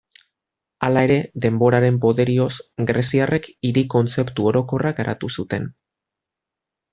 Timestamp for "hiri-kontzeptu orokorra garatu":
3.69-5.31